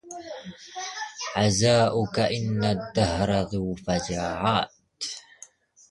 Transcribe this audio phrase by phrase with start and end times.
[1.35, 4.73] عزاؤك أن الدهر ذو فجعات